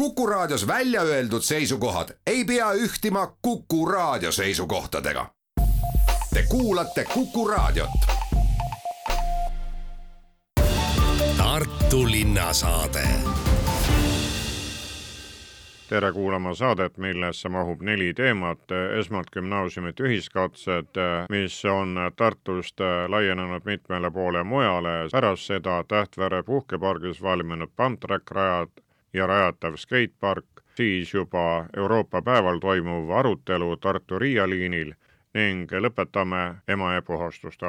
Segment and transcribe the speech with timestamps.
[0.00, 5.26] Kuku Raadios välja öeldud seisukohad ei pea ühtima Kuku Raadio seisukohtadega.
[6.34, 7.90] Te kuulate Kuku Raadiot.
[11.36, 13.08] Tartu linnasaade
[15.88, 18.72] tere kuulama saadet, millesse mahub neli teemat.
[18.98, 20.96] esmalt gümnaasiumite ühiskatsed,
[21.30, 25.08] mis on Tartust laienenud mitmele poole mujale.
[25.12, 28.70] pärast seda Tähtvere puhkepargis valminud pumptrack-rajad
[29.12, 34.94] ja rajatav skatepark, siis juba Euroopa päeval toimuv arutelu Tartu-Riia liinil
[35.34, 37.66] ning lõpetame Emajõe puhastuste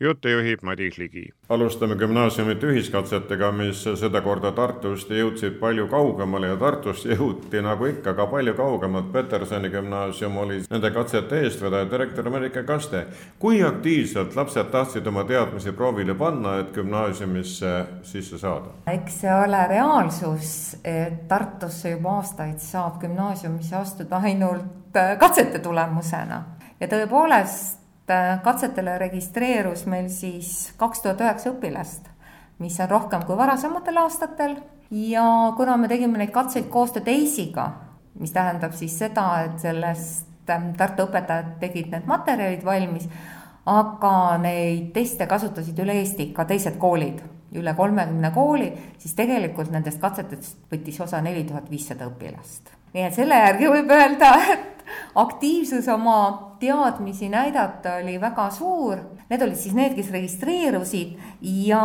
[0.00, 1.32] juttu juhib Madis Ligi.
[1.48, 8.26] alustame gümnaasiumite ühiskatsetega, mis sedakorda Tartust jõudsid palju kaugemale ja Tartust jõuti nagu ikka ka
[8.26, 9.08] palju kaugemalt.
[9.12, 13.06] Petersoni gümnaasium oli nende katsete eestvedaja, direktor Merike Kaste.
[13.38, 17.72] kui aktiivselt lapsed tahtsid oma teadmisi proovile panna, et gümnaasiumisse
[18.02, 18.76] sisse saada?
[18.92, 26.44] eks see ole reaalsus, et Tartusse juba aastaid saab gümnaasiumisse astuda ainult katsete tulemusena
[26.80, 27.85] ja tõepoolest
[28.44, 32.06] katsetele registreerus meil siis kaks tuhat üheksa õpilast,
[32.62, 34.56] mis on rohkem kui varasematel aastatel
[34.90, 37.66] ja kuna me tegime neid katseid koostööd EIS-iga,
[38.20, 43.08] mis tähendab siis seda, et sellest ähm, Tartu õpetajad tegid need materjalid valmis,
[43.66, 47.20] aga neid teste kasutasid üle Eesti ka teised koolid,
[47.56, 48.70] üle kolmekümne kooli,
[49.02, 52.75] siis tegelikult nendest katsetest võttis osa neli tuhat viissada õpilast.
[52.96, 54.84] Nii et selle järgi võib öelda, et
[55.18, 56.18] aktiivsus oma
[56.60, 59.02] teadmisi näidata oli väga suur.
[59.28, 61.16] Need olid siis need, kes registreerusid
[61.66, 61.82] ja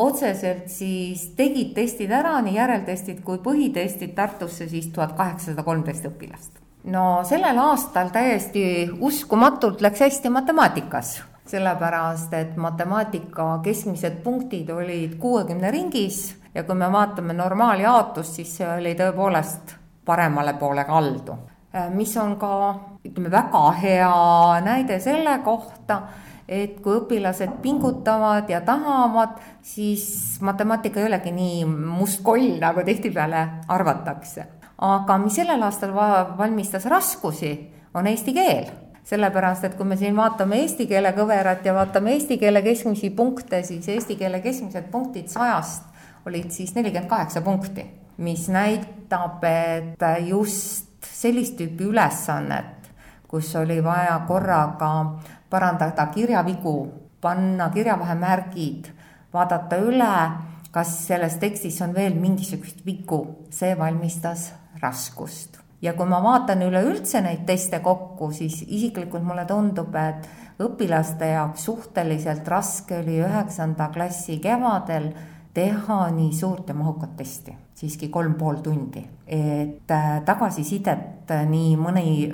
[0.00, 6.62] otseselt siis tegid testid ära, nii järeltestid kui põhitestid Tartusse siis tuhat kaheksasada kolmteist õpilast.
[6.86, 8.62] no sellel aastal täiesti
[9.02, 11.16] uskumatult läks hästi matemaatikas
[11.50, 18.70] sellepärast et matemaatika keskmised punktid olid kuuekümne ringis ja kui me vaatame normaaljaotust, siis see
[18.70, 19.74] oli tõepoolest
[20.06, 21.36] paremale poole kaldu.
[21.74, 22.52] Äh, mis on ka
[23.04, 24.14] ütleme, väga hea
[24.64, 26.02] näide selle kohta,
[26.48, 29.36] et kui õpilased pingutavad ja tahavad,
[29.66, 34.52] siis matemaatika ei olegi nii mustkoll, nagu tihtipeale arvatakse.
[34.78, 35.94] aga mis sellel aastal
[36.38, 37.52] valmistas raskusi,
[37.94, 38.66] on eesti keel
[39.06, 43.62] sellepärast, et kui me siin vaatame eesti keele kõverat ja vaatame eesti keele keskmisi punkte,
[43.62, 45.84] siis eesti keele keskmised punktid sajast
[46.26, 47.86] olid siis nelikümmend kaheksa punkti,
[48.18, 52.90] mis näitab, et just sellist tüüpi ülesannet,
[53.28, 54.92] kus oli vaja korraga
[55.50, 56.76] parandada kirjavigu,
[57.20, 58.90] panna kirjavahemärgid,
[59.32, 60.14] vaadata üle,
[60.72, 64.50] kas selles tekstis on veel mingisuguseid vigu, see valmistas
[64.82, 65.62] raskust.
[65.82, 70.24] ja kui ma vaatan üleüldse neid teste kokku, siis isiklikult mulle tundub, et
[70.62, 75.10] õpilaste jaoks suhteliselt raske oli üheksanda klassi kevadel
[75.54, 79.04] teha nii suurt ja mahukat testi, siiski kolm pool tundi.
[79.26, 82.32] et äh, tagasisidet äh, nii mõni,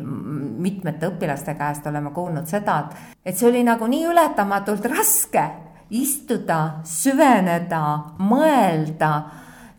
[0.61, 5.47] mitmete õpilaste käest oleme kuulnud seda, et, et see oli nagu nii ületamatult raske
[5.91, 7.81] istuda, süveneda,
[8.21, 9.13] mõelda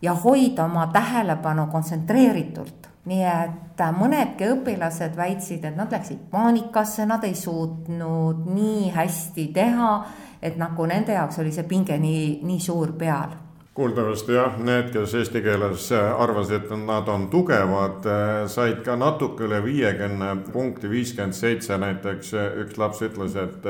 [0.02, 7.06] ja hoida oma tähelepanu kontsentreeritult nii et äh, mõnedki õpilased väitsid, et nad läksid paanikasse,
[7.06, 9.96] nad ei suutnud nii hästi teha
[10.44, 13.32] et nagu nende jaoks oli see pinge nii, nii suur peal
[13.74, 18.06] kuuldavasti jah, need, kes eesti keeles arvasid, et nad on tugevad,
[18.50, 22.30] said ka natuke üle viiekümne punkti, viiskümmend seitse näiteks.
[22.62, 23.66] üks laps ütles, et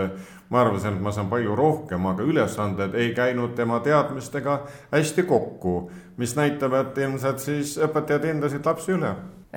[0.50, 4.60] ma arvasin, et ma saan palju rohkem, aga ülesanded ei käinud tema teadmistega
[4.92, 5.90] hästi kokku.
[6.16, 9.14] mis näitab, et ilmselt siis õpetajad hindasid lapsi üle.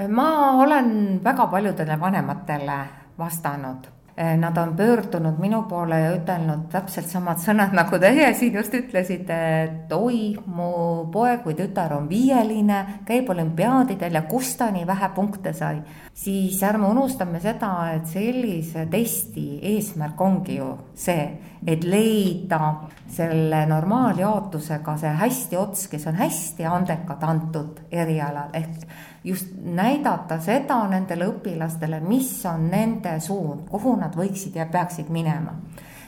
[0.07, 2.79] ma olen väga paljudele vanematele
[3.19, 8.73] vastanud nad on pöördunud minu poole ja ütelnud täpselt samad sõnad, nagu teie siin just
[8.73, 10.69] ütlesite, et oi, mu
[11.13, 15.83] poeg või tütar on viieline, käib olümpiaadidel ja kust ta nii vähe punkte sai.
[16.17, 21.27] siis ärme unustame seda, et sellise testi eesmärk ongi ju see,
[21.67, 22.73] et leida
[23.13, 28.87] selle normaaljaotusega see hästi ots, kes on hästi andekad antud erialal ehk
[29.23, 35.55] just näidata seda nendele õpilastele, mis on nende suund, kuhu nad võiksid ja peaksid minema.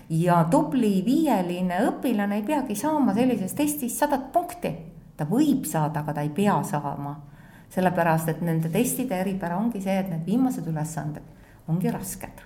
[0.10, 4.76] ja tubli viieline õpilane ei peagi saama sellises testis sadat punkti.
[5.18, 7.20] ta võib saada, aga ta ei pea saama.
[7.70, 11.24] sellepärast, et nende testide eripära ongi see, et need viimased ülesanded
[11.68, 12.42] ongi rasked.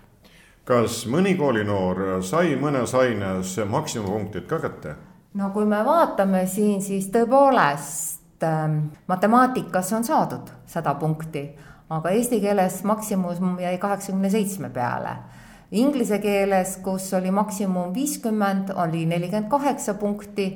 [0.64, 4.96] kas mõni koolinoor sai mõnes aines maksimumpunktid ka kätte?
[5.34, 11.46] no kui me vaatame siin, siis tõepoolest Ähm, matemaatikas on saadud sada punkti,
[11.90, 15.16] aga eesti keeles maksimum jäi kaheksakümne seitsme peale.
[15.72, 20.48] Inglise keeles, kus oli maksimum viiskümmend, oli nelikümmend kaheksa punkti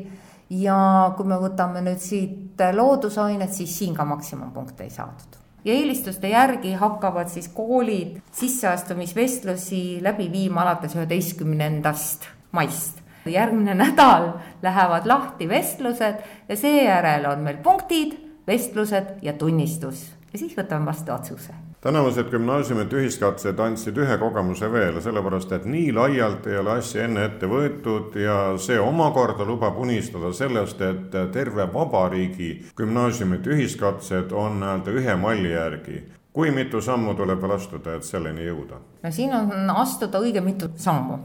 [0.50, 0.78] ja
[1.18, 6.74] kui me võtame nüüd siit loodusainet, siis siin ka maksimumpunkte ei saadud ja eelistuste järgi
[6.80, 13.02] hakkavad siis koolid sisseastumisvestlusi läbi viima alates üheteistkümnendast maist.
[13.34, 14.32] Järgmine nädal
[14.62, 21.14] lähevad lahti vestlused ja seejärel on meil punktid, vestlused ja tunnistus ja siis võtame vastu
[21.14, 27.06] otsuse tänavused gümnaasiumide ühiskatsed andsid ühe kogemuse veel, sellepärast et nii laialt ei ole asja
[27.06, 34.60] enne ette võetud ja see omakorda lubab unistada sellest, et terve vabariigi gümnaasiumide ühiskatsed on
[34.64, 36.02] nii-öelda ühe malli järgi
[36.38, 38.78] kui mitu sammu tuleb veel astuda, et selleni jõuda?
[39.04, 41.18] no siin on astuda õige mitu sammu.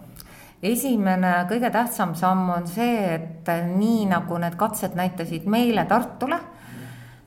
[0.62, 6.38] Esimene, kõige tähtsam samm on see, et nii nagu need katsed näitasid meile Tartule,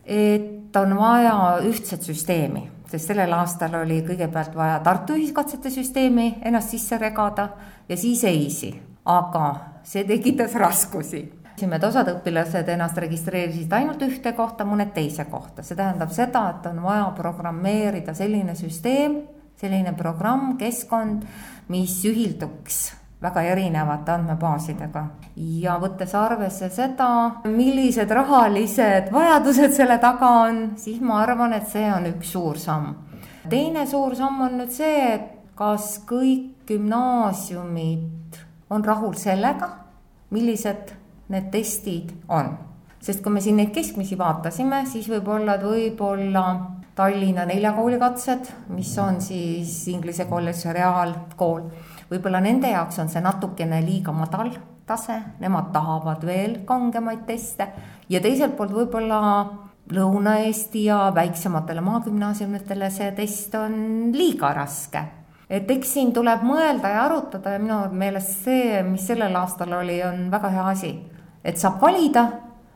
[0.05, 1.35] et on vaja
[1.65, 7.49] ühtset süsteemi sest sellel aastal oli kõigepealt vaja Tartu ühiskatsete süsteemi ennast sisse regada
[7.89, 8.71] ja siis EIS-i,
[9.05, 9.45] aga
[9.85, 11.23] see tekitas raskusi.
[11.55, 16.65] et osad õpilased ennast registreerisid ainult ühte kohta, mõned teise kohta, see tähendab seda, et
[16.67, 19.21] on vaja programmeerida selline süsteem,
[19.55, 21.23] selline programm, keskkond,
[21.69, 25.05] mis ühilduks väga erinevate andmebaasidega
[25.61, 27.09] ja võttes arvesse seda,
[27.49, 32.93] millised rahalised vajadused selle taga on, siis ma arvan, et see on üks suur samm.
[33.49, 38.39] teine suur samm on nüüd see, et kas kõik gümnaasiumid
[38.69, 39.69] on rahul sellega,
[40.33, 40.95] millised
[41.31, 42.55] need testid on.
[43.05, 46.45] sest kui me siin neid keskmisi vaatasime, siis võib-olla, et võib-olla
[46.95, 51.67] Tallinna nelja kooli katsed, mis on siis Inglise kolledž ja reaalkool
[52.11, 54.51] võib-olla nende jaoks on see natukene liiga madal
[54.85, 57.67] tase, nemad tahavad veel kangemaid teste
[58.09, 59.21] ja teiselt poolt võib-olla
[59.85, 63.75] Lõuna-Eesti ja väiksematele maagümnaasiumitele see test on
[64.13, 65.03] liiga raske.
[65.49, 69.99] et eks siin tuleb mõelda ja arutada ja minu meelest see, mis sellel aastal oli,
[70.03, 70.91] on väga hea asi.
[71.43, 72.25] et saab valida,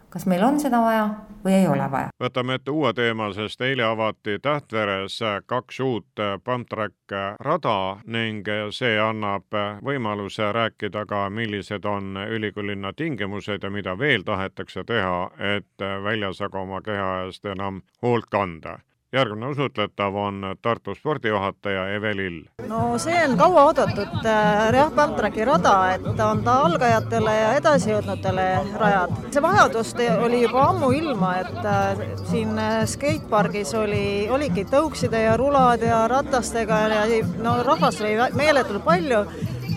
[0.10, 1.10] kas meil on seda vaja
[1.44, 2.10] või ei ole vaja.
[2.20, 9.56] võtame ette uue teema, sest eile avati Tähtveres kaks uut pumptrack rada ning see annab
[9.86, 16.60] võimaluse rääkida ka, millised on ülikoolilinna tingimused ja mida veel tahetakse teha, et väljas aga
[16.60, 18.80] oma keha eest enam hoolt kanda
[19.14, 22.44] järgmine usutletav on Tartu spordijuhataja Eve Lill.
[22.68, 28.46] no see on kauaoodatud äh, Reah Pamtraki rada, et on ta algajatele ja edasijõudnutele
[28.78, 29.16] rajad.
[29.34, 29.96] see vajadus
[30.26, 36.80] oli juba ammuilma, et äh, siin äh, skatepargis oli, oligi tõukside ja rulad ja ratastega
[36.94, 37.06] ja
[37.42, 39.26] no rahvast oli meeletult palju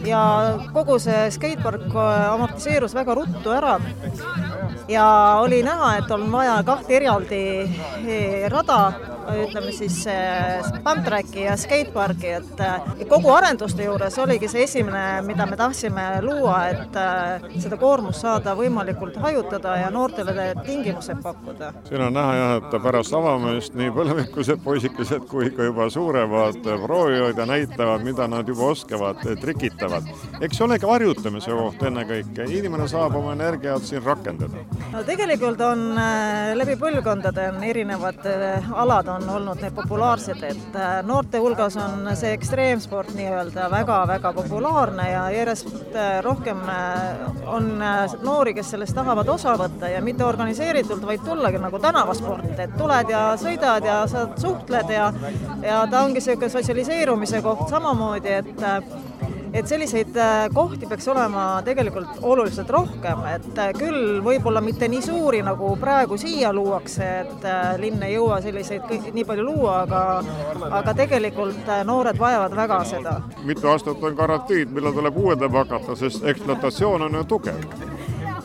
[0.04, 0.22] ja
[0.74, 3.78] kogu see skatepark amortiseerus väga ruttu ära
[4.88, 8.80] ja oli näha, et on vaja kahte eraldi eh, rada
[9.46, 10.02] ütleme siis
[10.84, 16.58] pumptracki ja skateparki, et äh, kogu arenduste juures oligi see esimene, mida me tahtsime luua,
[16.72, 21.72] et äh, seda koormust saada võimalikult hajutada ja noortele tingimused pakkuda.
[21.88, 27.38] siin on näha jah, et pärast avamist nii põlevikused poisikesed kui ka juba suuremad proovivad
[27.38, 30.08] ja näitavad, mida nad juba oskavad, trikitavad.
[30.40, 34.66] eks see olegi harjutamise koht ennekõike, inimene saab oma energiat siin rakendada.
[34.92, 38.26] no tegelikult on äh, läbi põlvkondade on erinevad
[38.76, 45.08] alad on olnud need populaarsed, et äh, noorte hulgas on see ekstreemsport nii-öelda väga-väga populaarne
[45.10, 47.70] ja järjest äh, rohkem äh, on
[48.22, 53.12] noori, kes sellest tahavad osa võtta ja mitte organiseeritult, vaid tullagi nagu tänavasport, et tuled
[53.12, 55.12] ja sõidad ja sa suhtled ja
[55.62, 58.62] ja ta ongi niisugune sotsialiseerumise koht samamoodi, et
[59.52, 65.02] et selliseid äh, kohti peaks olema tegelikult oluliselt rohkem, et äh, küll võib-olla mitte nii
[65.04, 69.82] suuri, nagu praegu siia luuakse, et äh, linn ei jõua selliseid kõik, nii palju luua,
[69.84, 70.02] aga
[70.80, 73.16] aga tegelikult noored vajavad väga seda.
[73.44, 78.00] mitu aastat on garantiid, millal tuleb uuendama hakata, sest ekspluatatsioon on ju tugev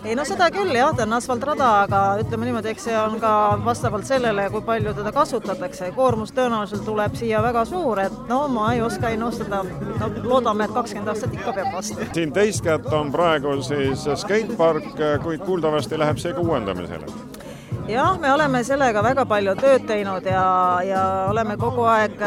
[0.08, 3.32] ei no seda küll jah, ta on asfaltrada, aga ütleme niimoodi, eks see on ka
[3.66, 8.70] vastavalt sellele, kui palju teda kasutatakse, koormus tõenäoliselt tuleb siia väga suur, et no ma
[8.76, 9.64] ei oska ennustada,
[10.00, 12.10] no loodame, et kakskümmend aastat ikka peab vastu.
[12.14, 17.12] siin teist kätt on praegu siis skatepark, kuid kuuldavasti läheb see ka uuendamisele.
[17.88, 20.48] Jah, me oleme sellega väga palju tööd teinud ja,
[20.84, 22.18] ja oleme kogu aeg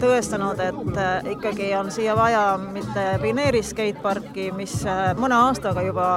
[0.00, 6.08] tõestanud, et äh, ikkagi on siia vaja mitte pioneeri skateparki, mis äh, mõne aastaga juba,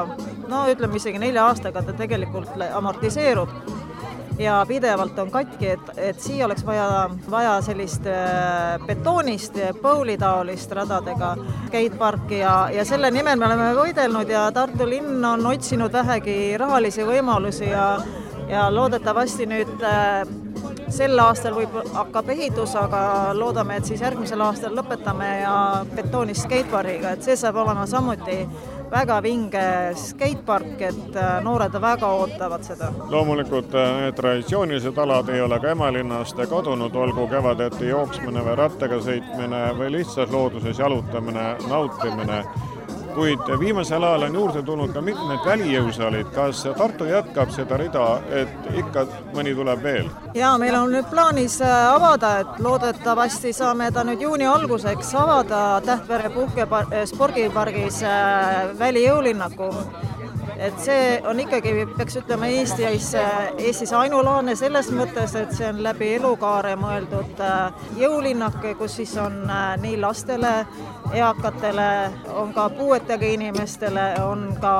[0.50, 3.54] no ütleme isegi nelja aastaga ta tegelikult amortiseerub.
[4.40, 11.34] Ja pidevalt on katki, et, et siia oleks vaja, vaja sellist äh, betoonist, põulitaolist radadega
[11.68, 17.04] skateparki ja, ja selle nimel me oleme võidelnud ja Tartu linn on otsinud vähegi rahalisi
[17.10, 17.90] võimalusi ja
[18.50, 20.24] ja loodetavasti nüüd äh,
[20.94, 23.02] sel aastal võib, hakkab ehitus, aga
[23.38, 25.56] loodame, et siis järgmisel aastal lõpetame ja
[25.94, 28.42] betoonist skatepargiga, et see saab olema samuti
[28.92, 29.66] väga vinge
[29.98, 32.92] skatepark, et noored väga ootavad seda.
[33.10, 39.64] loomulikult need traditsioonilised alad ei ole ka Emalinnast kadunud, olgu kevadeti jooksmine või rattaga sõitmine
[39.78, 42.44] või lihtsalt looduses jalutamine, nautimine
[43.16, 46.32] kuid viimasel ajal on juurde tulnud ka mitmed välijõusaalid.
[46.36, 50.10] kas Tartu jätkab seda rida, et ikka mõni tuleb veel?
[50.34, 55.82] jaa, meil on nüüd plaanis äh, avada, et loodetavasti saame ta nüüd juuni alguseks avada
[55.86, 59.70] Tähtvere puhkepar-, äh, spordipargis äh, välijõulinnaku
[60.60, 63.14] et see on ikkagi, peaks ütlema, Eestis,
[63.58, 67.44] Eestis ainulaadne selles mõttes, et see on läbi elukaare mõeldud
[68.00, 69.42] jõulinnak, kus siis on
[69.82, 70.54] nii lastele
[71.14, 74.74] eakatele, on ka puuetega inimestele, on ka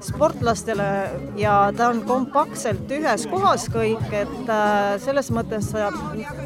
[0.00, 5.94] sportlastele ja ta on kompaktselt ühes kohas kõik, et äh, selles mõttes saab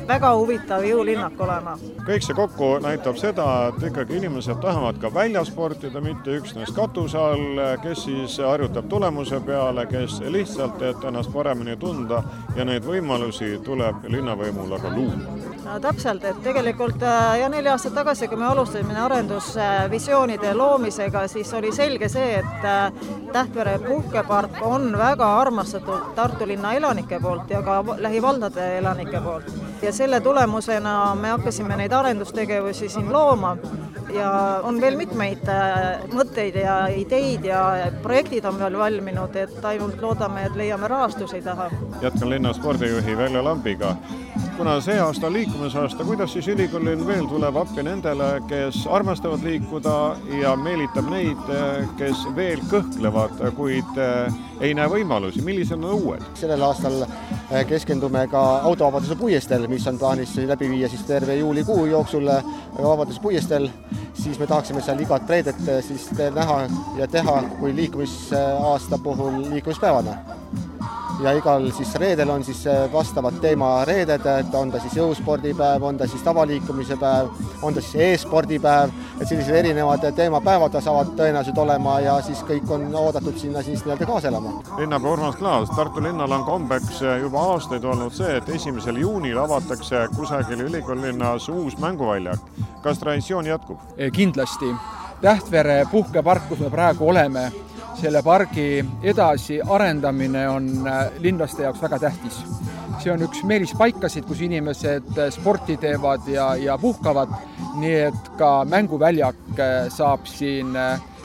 [0.08, 1.76] väga huvitav jõulinnak olema.
[2.06, 7.18] kõik see kokku näitab seda, et ikkagi inimesed tahavad ka väljas sportida, mitte üksnes katuse
[7.18, 12.22] all, kes siis harjutab tulemuse peale, kes lihtsalt, et ennast paremini tunda
[12.56, 17.94] ja neid võimalusi tuleb linnavõimul aga luua no täpselt, et tegelikult äh, ja neli aastat
[17.94, 22.92] tagasi, kui me alustasime arendusvisioonide loomisega, siis oli selge see, et äh,
[23.32, 29.52] Tähtvere puhkepark on väga armastatud Tartu linna elanike poolt ja ka lähivaldade elanike poolt.
[29.82, 33.56] ja selle tulemusena me hakkasime neid arendustegevusi siin looma
[34.14, 37.62] ja on veel mitmeid äh, mõtteid ja ideid ja
[38.02, 41.70] projektid on veel valminud, et ainult loodame, et leiame rahastusi taha.
[42.02, 43.96] jätkan linna spordijuhi Veljo Lambiga
[44.56, 49.94] kuna see aasta on liikumisaasta, kuidas siis ülikoolil veel tuleb appi nendele, kes armastavad liikuda
[50.40, 51.52] ja meelitab neid,
[51.98, 56.26] kes veel kõhklevad, kuid eh, ei näe võimalusi, millised on uued?
[56.38, 61.86] sellel aastal eh, keskendume ka autovabaduse puiesteel, mis on plaanis läbi viia siis terve juulikuu
[61.90, 63.68] jooksul eh, Vabaduse puiesteel,
[64.14, 66.62] siis me tahaksime seal igat reedet siis näha
[66.98, 70.41] ja teha kui liikumisaasta puhul liikumispäevana
[71.22, 75.98] ja igal siis reedel on siis äh, vastavad teemareeded, et on ta siis jõuspordipäev, on
[75.98, 77.30] ta siis tavaliikumise päev,
[77.62, 82.88] on ta siis e-spordipäev, et sellised erinevad teemapäevad saavad tõenäoliselt olema ja siis kõik on
[82.94, 84.54] oodatud sinna siis nii-öelda kaasa elama.
[84.78, 90.06] linnapea Urmas Klaas, Tartu linnal on kombeks juba aastaid olnud see, et esimesel juunil avatakse
[90.16, 92.40] kusagil ülikoolilinnas uus mänguväljak.
[92.82, 93.78] kas traditsioon jätkub?
[94.12, 94.74] kindlasti.
[95.22, 97.52] Tähtvere puhkepark, kus me praegu oleme
[98.00, 102.42] selle pargi edasiarendamine on äh, linlaste jaoks väga tähtis.
[103.02, 107.32] see on üks meelispaikasid, kus inimesed äh, sporti teevad ja, ja puhkavad,
[107.82, 110.76] nii et ka mänguväljak äh, saab siin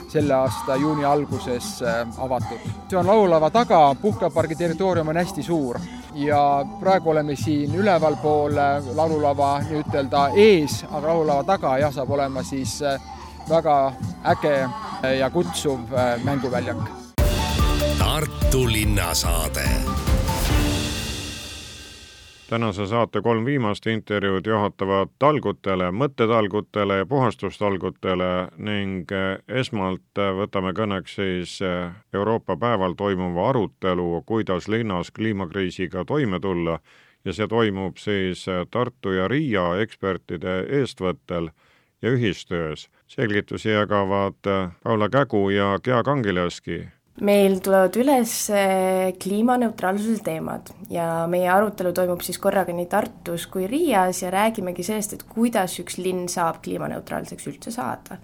[0.08, 1.82] selle aasta juuni alguses
[2.18, 2.66] avatud.
[2.88, 5.78] see on laulava taga, puhkepargi territoorium on hästi suur
[6.14, 8.56] ja praegu oleme siin ülevalpool
[8.94, 12.80] laululava nii-ütelda ees, aga laululava taga jah, saab olema siis
[13.48, 13.78] väga
[14.32, 14.56] äge
[15.02, 16.76] ja kutsuv äh, mänguväljak.
[17.98, 19.68] Tartu linnasaade.
[22.48, 30.72] Tänase saate kolm viimast intervjuud juhatavad talgutele, mõttetalgutele ja puhastustalgutele ning äh, esmalt äh, võtame
[30.72, 31.58] kõneks siis
[32.14, 36.78] Euroopa päeval toimuva arutelu, kuidas linnas kliimakriisiga toime tulla.
[37.24, 41.50] Ja see toimub siis Tartu ja Riia ekspertide eestvõttel
[42.02, 42.88] ja ühistöös.
[43.06, 46.88] selgitusi jagavad äh, Paula Kägu ja Gea Kangilaski
[47.20, 53.66] meil tulevad üles äh, kliimaneutraalsuse teemad ja meie arutelu toimub siis korraga nii Tartus kui
[53.66, 58.18] Riias ja räägimegi sellest, et kuidas üks linn saab kliimaneutraalseks üldse saada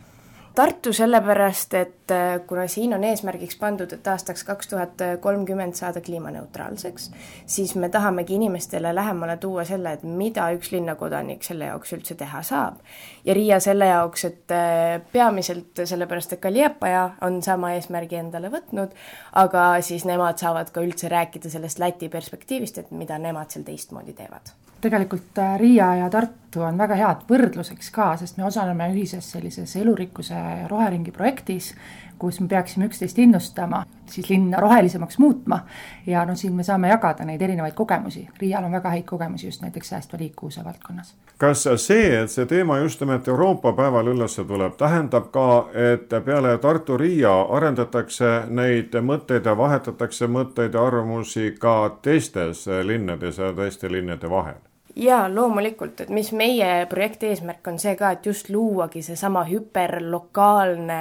[0.55, 6.01] Tartu sellepärast, et äh, kuna siin on eesmärgiks pandud, et aastaks kaks tuhat kolmkümmend saada
[6.01, 7.11] kliimaneutraalseks,
[7.47, 12.43] siis me tahamegi inimestele lähemale tuua selle, et mida üks linnakodanik selle jaoks üldse teha
[12.43, 12.81] saab.
[13.25, 18.51] ja Riia selle jaoks, et äh, peamiselt sellepärast, et ka Liepaja on sama eesmärgi endale
[18.53, 18.93] võtnud,
[19.33, 24.13] aga siis nemad saavad ka üldse rääkida sellest Läti perspektiivist, et mida nemad seal teistmoodi
[24.13, 29.31] teevad tegelikult äh, Riia ja Tartu on väga head võrdluseks ka, sest me osaleme ühises
[29.35, 31.73] sellises elurikkuse roheringi projektis,
[32.19, 35.61] kus me peaksime üksteist innustama, siis linna rohelisemaks muutma
[36.07, 38.29] ja no siin me saame jagada neid erinevaid kogemusi.
[38.41, 41.15] Riial on väga häid kogemusi just näiteks säästva liikuvuse valdkonnas.
[41.39, 46.59] kas see, et see teema just nimelt Euroopa päeval üles tuleb, tähendab ka, et peale
[46.59, 54.31] Tartu-Riia arendatakse neid mõtteid ja vahetatakse mõtteid ja arvamusi ka teistes linnades ja teiste linnade
[54.31, 54.63] vahel?
[54.97, 61.01] jaa, loomulikult, et mis meie projekti eesmärk on see ka, et just luuagi seesama hüperlokaalne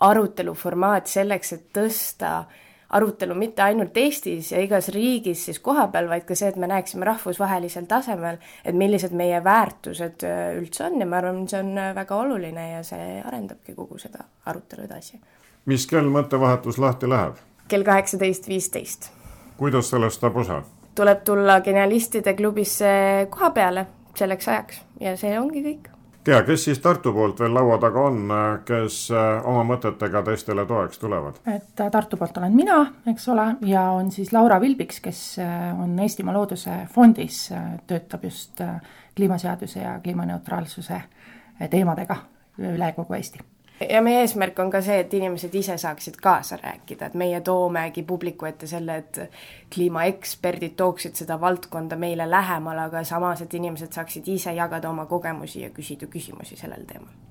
[0.00, 2.44] aruteluformaat selleks, et tõsta
[2.90, 7.06] arutelu mitte ainult Eestis ja igas riigis siis kohapeal, vaid ka see, et me näeksime
[7.06, 11.92] rahvusvahelisel tasemel, et millised meie väärtused äh, üldse on ja ma arvan, see on äh,
[11.94, 15.20] väga oluline ja see arendabki kogu seda arutelu edasi
[15.68, 17.38] mis kell mõttevahetus lahti läheb?
[17.68, 19.10] kell kaheksateist viisteist.
[19.56, 20.62] kuidas sellest saab osa?
[20.94, 22.90] tuleb tulla Genialistide klubisse
[23.30, 25.90] koha peale selleks ajaks ja see ongi kõik
[26.24, 28.32] tea, kes siis Tartu poolt veel laua taga on,
[28.68, 31.40] kes äh, oma mõtetega teistele toeks tulevad?
[31.46, 35.70] et äh, Tartu poolt olen mina, eks ole, ja on siis Laura Vilbiks, kes äh,
[35.80, 37.46] on Eestimaa Looduse Fondis,
[37.86, 38.60] töötab just
[39.16, 41.00] kliimaseaduse ja kliimaneutraalsuse
[41.70, 42.16] teemadega
[42.60, 43.40] üle kogu Eesti
[43.88, 48.02] ja meie eesmärk on ka see, et inimesed ise saaksid kaasa rääkida, et meie toomegi
[48.02, 49.20] publiku ette selle, et
[49.74, 55.64] kliimaeksperdid tooksid seda valdkonda meile lähemale, aga samas, et inimesed saaksid ise jagada oma kogemusi
[55.64, 57.29] ja küsida küsimusi sellel teemal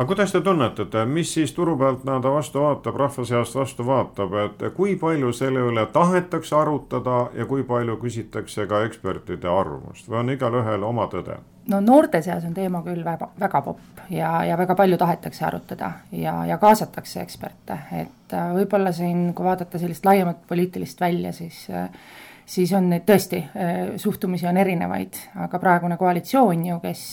[0.00, 4.32] aga kuidas te tunnetate, mis siis turu pealt nii-öelda vastu vaatab, rahva seast vastu vaatab,
[4.46, 10.22] et kui palju selle üle tahetakse arutada ja kui palju küsitakse ka ekspertide arvamust või
[10.22, 11.36] on igalühel oma tõde?
[11.68, 15.92] no noorte seas on teema küll väga, väga popp ja, ja väga palju tahetakse arutada
[16.16, 21.66] ja, ja kaasatakse eksperte, et äh, võib-olla siin, kui vaadata sellist laiemat poliitilist välja, siis
[21.68, 21.92] äh,
[22.46, 27.04] siis on neid tõesti, äh, suhtumisi on erinevaid, aga praegune koalitsioon ju, kes,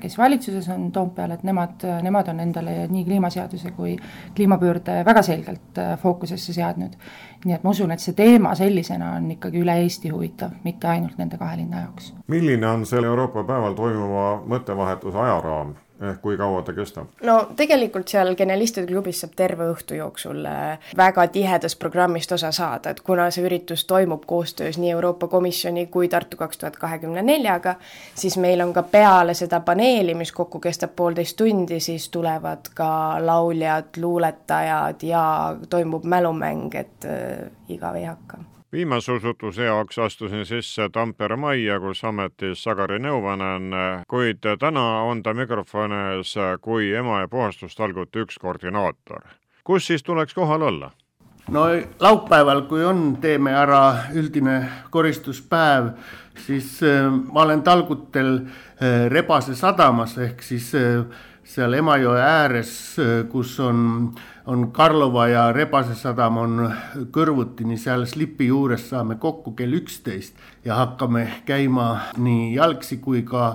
[0.00, 3.96] kes valitsuses on Toompeal, et nemad, nemad on endale nii kliimaseaduse kui
[4.34, 6.98] kliimapöörde väga selgelt fookusesse seadnud.
[7.44, 11.18] nii et ma usun, et see teema sellisena on ikkagi üle Eesti huvitav, mitte ainult
[11.18, 12.14] nende kahe linna jaoks.
[12.26, 15.74] milline on selle Euroopa päeval toimuva mõttevahetuse ajaraam?
[16.00, 17.06] Ehk kui kaua ta kestab?
[17.22, 22.90] no tegelikult seal Genialistide klubis saab terve õhtu jooksul äh, väga tihedast programmist osa saada,
[22.90, 27.76] et kuna see üritus toimub koostöös nii Euroopa Komisjoni kui Tartu kaks tuhat kahekümne neljaga,
[28.14, 32.90] siis meil on ka peale seda paneeli, mis kokku kestab poolteist tundi, siis tulevad ka
[33.20, 35.24] lauljad, luuletajad ja
[35.70, 38.44] toimub mälumäng, et äh, igav ei hakka
[38.76, 43.72] viimase osutuse jaoks astusin sisse Tampere majja, kus ametis Sagari nõuvanen,
[44.08, 49.24] kuid täna on ta mikrofoni ees kui ema ja puhastustalgute üks koordinaator.
[49.64, 50.90] kus siis tuleks kohal olla?
[51.50, 51.64] no
[52.00, 53.80] laupäeval, kui on, teeme ära
[54.14, 54.58] üldine
[54.90, 55.94] koristuspäev,
[56.46, 61.06] siis äh, ma olen talgutel äh, Rebase sadamas ehk siis äh,
[61.56, 62.70] seal Emajõe ääres,
[63.32, 64.10] kus on,
[64.50, 66.58] on Karlova ja Rebase sadam on
[67.14, 71.88] kõrvuti, nii seal slipi juures saame kokku kell üksteist ja hakkame käima
[72.20, 73.54] nii jalgsi kui ka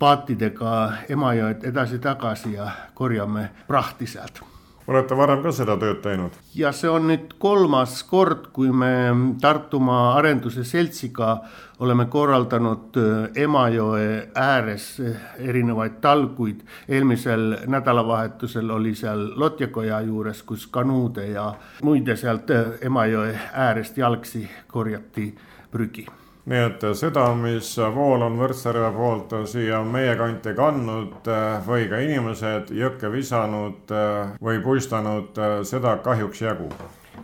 [0.00, 0.78] paatidega
[1.12, 4.40] Emajõed edasi-tagasi ja korjame prahti sealt
[4.86, 6.36] olete varem ka seda tööd teinud?
[6.54, 8.92] ja see on nüüd kolmas kord, kui me
[9.40, 11.36] Tartumaa Arenduse Seltsiga
[11.82, 14.06] oleme korraldanud äh, Emajõe
[14.38, 16.62] ääres äh, erinevaid talguid.
[16.88, 24.48] eelmisel nädalavahetusel oli seal Lotjakoja juures, kus kanuude ja muide sealt äh, Emajõe äärest jalgsi
[24.66, 25.32] korjati
[25.70, 26.06] prügi
[26.50, 31.28] nii et seda, mis vool on Võrtsjärve poolt siia meie kanti kandnud
[31.66, 33.94] või ka inimesed jõkke visanud
[34.42, 36.74] või puistanud, seda kahjuks jagub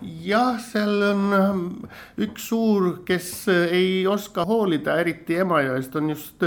[0.03, 1.63] jah, seal on ähm,
[2.23, 6.47] üks suur, kes ei oska hoolida, eriti Emajõest, on just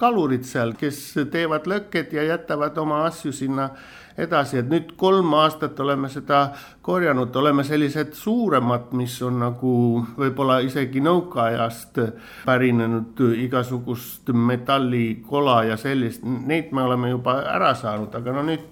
[0.00, 1.00] kalurid seal, kes
[1.30, 3.70] teevad lõkked ja jätavad oma asju sinna
[4.18, 6.48] edasi, et nüüd kolm aastat oleme seda
[6.82, 9.72] korjanud, oleme sellised suuremad, mis on nagu
[10.18, 12.00] võib-olla isegi nõukaajast
[12.46, 18.66] pärinenud igasugust metallikola ja sellist, neid me oleme juba ära saanud, aga no nüüd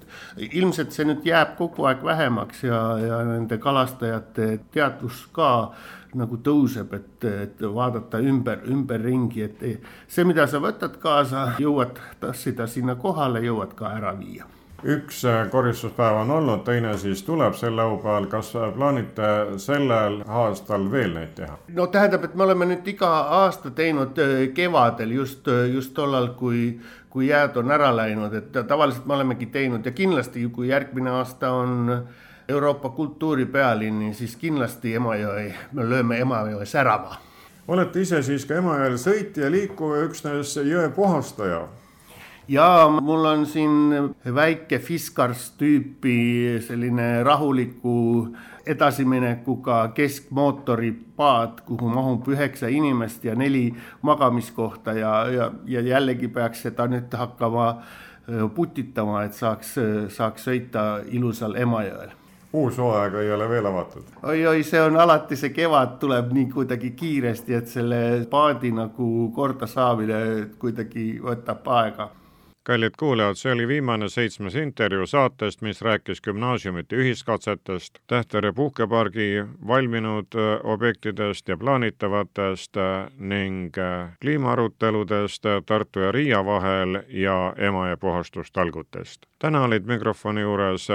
[0.51, 5.53] ilmselt see nüüd jääb kogu aeg vähemaks ja, ja nende kalastajate teadvus ka
[6.17, 9.65] nagu tõuseb, et, et vaadata ümber, ümberringi, et
[10.09, 14.49] see, mida sa võtad kaasa, jõuad tassida sinna kohale, jõuad ka ära viia
[14.85, 21.15] üks äh, koristuspäev on olnud, teine siis tuleb sel laupäeval, kas plaanite sellel aastal veel
[21.15, 21.59] neid teha?
[21.69, 23.11] no tähendab, et me oleme nüüd iga
[23.41, 28.53] aasta teinud äh, kevadel just, äh, just tollal, kui, kui jääd on ära läinud, et
[28.69, 32.05] tavaliselt me olemegi teinud ja kindlasti, kui järgmine aasta on
[32.49, 37.19] Euroopa kultuuripealinni, siis kindlasti Emajõe, me lööme Emajõe särama.
[37.69, 41.65] olete ise siis ka Emajõel sõitja, liikuv ja üksnes jõe puhastaja
[42.49, 48.29] ja mul on siin väike Fiskars tüüpi selline rahuliku
[48.67, 56.63] edasiminekuga keskmootori paat, kuhu mahub üheksa inimest ja neli magamiskohta ja, ja, ja jällegi peaks
[56.67, 57.71] seda nüüd hakkama
[58.55, 59.77] putitama, et saaks,
[60.11, 62.15] saaks sõita ilusal Emajõel
[62.57, 64.47] uus hooaeg ei ole veel avatud oi,?
[64.47, 67.99] oi-oi, see on alati, see kevad tuleb nii kuidagi kiiresti, et selle
[68.31, 70.21] paadi nagu korda saamine
[70.59, 72.09] kuidagi võtab aega
[72.67, 80.35] kallid kuulajad, see oli viimane seitsmes intervjuu saatest, mis rääkis gümnaasiumite ühiskatsetest, Tähtvere puhkepargi valminud
[80.35, 89.27] äh, objektidest ja plaanitavatest äh, ning äh, kliimaaruteludest Tartu ja Riia vahel ja Emajõe puhastustalgutest.
[89.39, 90.89] täna olid mikrofoni juures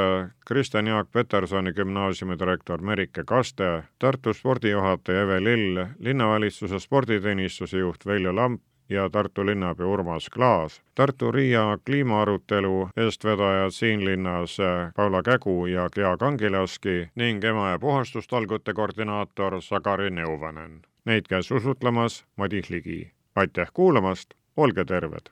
[0.48, 8.36] Kristjan Jaak Petersoni gümnaasiumi direktor Merike Kaste, Tartu spordijuhataja Eve Lill, linnavalitsuse sporditeenistuse juht Veljo
[8.36, 10.82] Lamp ja Tartu linnapea Urmas Klaas.
[10.96, 14.58] Tartu-Riia kliimaarutelu eestvedajad siin linnas
[14.96, 20.82] Paula Kägu ja Gea Kangilaski ning Emajõe puhastustalgute koordinaator Sagari Neuvanen.
[21.06, 23.12] Neid käis usutlemas Madis Ligi.
[23.36, 25.32] aitäh kuulamast, olge terved!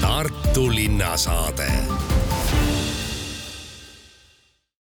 [0.00, 1.70] Tartu linnasaade